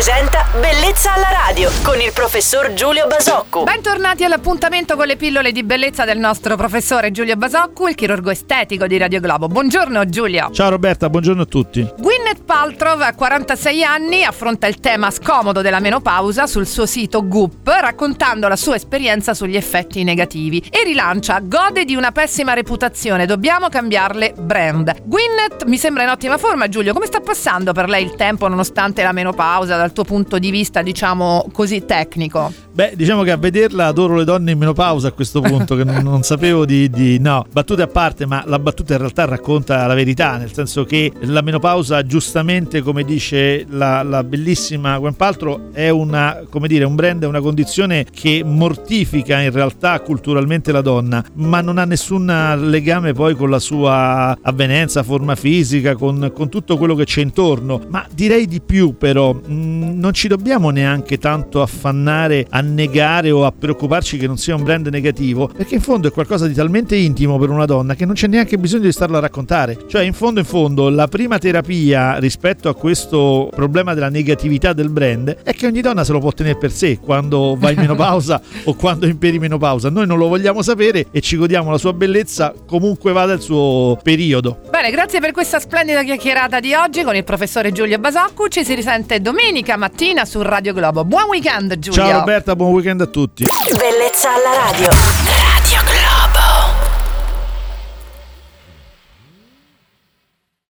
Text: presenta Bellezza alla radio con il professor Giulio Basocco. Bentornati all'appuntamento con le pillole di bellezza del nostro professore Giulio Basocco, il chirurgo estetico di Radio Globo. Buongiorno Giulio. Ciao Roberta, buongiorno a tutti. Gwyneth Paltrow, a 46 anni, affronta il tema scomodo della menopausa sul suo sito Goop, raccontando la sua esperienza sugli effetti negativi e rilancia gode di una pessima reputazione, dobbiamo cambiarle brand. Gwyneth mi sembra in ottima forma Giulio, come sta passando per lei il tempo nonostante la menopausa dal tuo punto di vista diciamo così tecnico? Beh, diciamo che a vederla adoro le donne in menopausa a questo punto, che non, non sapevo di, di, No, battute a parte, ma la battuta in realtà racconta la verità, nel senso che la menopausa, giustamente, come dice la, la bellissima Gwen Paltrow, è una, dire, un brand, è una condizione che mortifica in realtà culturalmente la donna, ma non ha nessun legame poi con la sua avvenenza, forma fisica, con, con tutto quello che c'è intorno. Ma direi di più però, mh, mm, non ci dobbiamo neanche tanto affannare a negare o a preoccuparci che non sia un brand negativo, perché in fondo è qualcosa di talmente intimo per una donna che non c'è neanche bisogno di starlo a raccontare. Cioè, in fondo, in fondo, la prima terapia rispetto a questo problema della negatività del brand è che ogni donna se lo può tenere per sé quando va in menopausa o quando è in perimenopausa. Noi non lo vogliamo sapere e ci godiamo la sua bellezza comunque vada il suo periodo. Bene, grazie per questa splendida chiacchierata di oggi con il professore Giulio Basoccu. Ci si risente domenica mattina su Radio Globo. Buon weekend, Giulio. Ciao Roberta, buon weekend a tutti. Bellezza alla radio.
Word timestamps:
presenta 0.00 0.46
Bellezza 0.58 1.12
alla 1.12 1.28
radio 1.46 1.70
con 1.82 2.00
il 2.00 2.10
professor 2.14 2.72
Giulio 2.72 3.06
Basocco. 3.06 3.64
Bentornati 3.64 4.24
all'appuntamento 4.24 4.96
con 4.96 5.06
le 5.06 5.16
pillole 5.16 5.52
di 5.52 5.62
bellezza 5.62 6.06
del 6.06 6.16
nostro 6.16 6.56
professore 6.56 7.10
Giulio 7.10 7.36
Basocco, 7.36 7.86
il 7.86 7.94
chirurgo 7.94 8.30
estetico 8.30 8.86
di 8.86 8.96
Radio 8.96 9.20
Globo. 9.20 9.46
Buongiorno 9.48 10.06
Giulio. 10.06 10.50
Ciao 10.52 10.70
Roberta, 10.70 11.10
buongiorno 11.10 11.42
a 11.42 11.44
tutti. 11.44 11.86
Gwyneth 12.30 12.44
Paltrow, 12.44 13.00
a 13.00 13.12
46 13.12 13.82
anni, 13.82 14.22
affronta 14.22 14.68
il 14.68 14.78
tema 14.78 15.10
scomodo 15.10 15.62
della 15.62 15.80
menopausa 15.80 16.46
sul 16.46 16.64
suo 16.64 16.86
sito 16.86 17.26
Goop, 17.26 17.66
raccontando 17.66 18.46
la 18.46 18.54
sua 18.54 18.76
esperienza 18.76 19.34
sugli 19.34 19.56
effetti 19.56 20.04
negativi 20.04 20.62
e 20.70 20.84
rilancia 20.84 21.40
gode 21.42 21.84
di 21.84 21.96
una 21.96 22.12
pessima 22.12 22.52
reputazione, 22.52 23.26
dobbiamo 23.26 23.68
cambiarle 23.68 24.34
brand. 24.38 25.02
Gwyneth 25.02 25.64
mi 25.64 25.76
sembra 25.76 26.04
in 26.04 26.10
ottima 26.10 26.38
forma 26.38 26.68
Giulio, 26.68 26.92
come 26.92 27.06
sta 27.06 27.18
passando 27.18 27.72
per 27.72 27.88
lei 27.88 28.04
il 28.04 28.14
tempo 28.14 28.46
nonostante 28.46 29.02
la 29.02 29.10
menopausa 29.10 29.76
dal 29.76 29.92
tuo 29.92 30.04
punto 30.04 30.38
di 30.38 30.52
vista 30.52 30.82
diciamo 30.82 31.46
così 31.52 31.84
tecnico? 31.84 32.52
Beh, 32.72 32.92
diciamo 32.94 33.24
che 33.24 33.32
a 33.32 33.36
vederla 33.36 33.86
adoro 33.88 34.14
le 34.14 34.24
donne 34.24 34.52
in 34.52 34.58
menopausa 34.58 35.08
a 35.08 35.12
questo 35.12 35.40
punto, 35.40 35.74
che 35.74 35.82
non, 35.82 36.02
non 36.04 36.22
sapevo 36.22 36.64
di, 36.64 36.88
di, 36.88 37.18
No, 37.18 37.44
battute 37.52 37.82
a 37.82 37.88
parte, 37.88 38.26
ma 38.26 38.44
la 38.46 38.60
battuta 38.60 38.92
in 38.92 39.00
realtà 39.00 39.24
racconta 39.24 39.86
la 39.86 39.94
verità, 39.94 40.36
nel 40.36 40.52
senso 40.52 40.84
che 40.84 41.12
la 41.22 41.42
menopausa, 41.42 42.06
giustamente, 42.20 42.82
come 42.82 43.02
dice 43.02 43.64
la, 43.70 44.02
la 44.02 44.22
bellissima 44.22 44.98
Gwen 44.98 45.14
Paltrow, 45.14 45.70
è 45.72 45.88
una, 45.88 46.42
dire, 46.66 46.84
un 46.84 46.94
brand, 46.94 47.22
è 47.22 47.26
una 47.26 47.40
condizione 47.40 48.04
che 48.12 48.42
mortifica 48.44 49.40
in 49.40 49.50
realtà 49.50 49.98
culturalmente 50.00 50.70
la 50.70 50.82
donna, 50.82 51.24
ma 51.36 51.62
non 51.62 51.78
ha 51.78 51.86
nessun 51.86 52.26
legame 52.68 53.14
poi 53.14 53.34
con 53.34 53.48
la 53.48 53.58
sua 53.58 54.36
avvenenza, 54.42 55.02
forma 55.02 55.34
fisica, 55.34 55.96
con, 55.96 56.30
con 56.34 56.50
tutto 56.50 56.76
quello 56.76 56.94
che 56.94 57.06
c'è 57.06 57.22
intorno. 57.22 57.80
Ma 57.88 58.06
direi 58.12 58.46
di 58.46 58.60
più 58.60 58.98
però, 58.98 59.32
mh, 59.32 59.52
mm, 59.52 59.98
non 59.98 60.12
ci 60.12 60.28
dobbiamo 60.28 60.68
neanche 60.68 61.16
tanto 61.16 61.62
affannare 61.62 62.46
a 62.50 62.60
negare 62.60 63.30
o 63.30 63.46
a 63.46 63.52
preoccuparci 63.52 64.18
che 64.18 64.26
non 64.26 64.36
sia 64.36 64.54
un 64.54 64.62
brand 64.62 64.88
negativo, 64.88 65.48
perché 65.48 65.76
in 65.76 65.80
fondo 65.80 66.08
è 66.08 66.12
qualcosa 66.12 66.46
di 66.46 66.52
talmente 66.52 66.96
intimo 66.96 67.38
per 67.38 67.48
una 67.48 67.64
donna 67.64 67.94
che 67.94 68.04
non 68.04 68.14
c'è 68.14 68.26
neanche 68.26 68.58
bisogno 68.58 68.82
di 68.82 68.92
starlo 68.92 69.16
a 69.16 69.20
raccontare. 69.20 69.78
Cioè, 69.88 70.02
in 70.02 70.12
fondo, 70.12 70.40
in 70.40 70.46
fondo, 70.46 70.90
la 70.90 71.08
prima 71.08 71.38
terapia 71.38 72.08
rispetto 72.18 72.68
a 72.68 72.74
questo 72.74 73.48
problema 73.54 73.94
della 73.94 74.08
negatività 74.08 74.72
del 74.72 74.90
brand 74.90 75.36
è 75.42 75.52
che 75.52 75.66
ogni 75.66 75.80
donna 75.80 76.04
se 76.04 76.12
lo 76.12 76.20
può 76.20 76.32
tenere 76.32 76.58
per 76.58 76.72
sé 76.72 76.98
quando 76.98 77.56
va 77.58 77.70
in 77.70 77.78
menopausa 77.78 78.40
o 78.64 78.74
quando 78.74 79.06
è 79.06 79.08
in 79.10 79.18
perimenopausa. 79.18 79.90
Noi 79.90 80.06
non 80.06 80.18
lo 80.18 80.28
vogliamo 80.28 80.62
sapere 80.62 81.06
e 81.10 81.20
ci 81.20 81.36
godiamo 81.36 81.70
la 81.70 81.78
sua 81.78 81.92
bellezza 81.92 82.54
comunque 82.66 83.12
vada 83.12 83.32
il 83.32 83.40
suo 83.40 83.98
periodo. 84.02 84.60
Bene, 84.70 84.90
grazie 84.90 85.20
per 85.20 85.32
questa 85.32 85.60
splendida 85.60 86.02
chiacchierata 86.02 86.60
di 86.60 86.74
oggi 86.74 87.02
con 87.02 87.14
il 87.14 87.24
professore 87.24 87.72
Giulio 87.72 87.98
Basoccu. 87.98 88.48
Ci 88.48 88.64
si 88.64 88.74
risente 88.74 89.20
domenica 89.20 89.76
mattina 89.76 90.24
su 90.24 90.42
Radio 90.42 90.72
Globo. 90.72 91.04
Buon 91.04 91.28
weekend, 91.28 91.78
Giulio. 91.78 92.02
Ciao 92.02 92.18
Roberta, 92.18 92.56
buon 92.56 92.72
weekend 92.72 93.00
a 93.00 93.06
tutti. 93.06 93.44
Bellezza 93.76 94.30
alla 94.34 94.70
radio. 94.70 95.19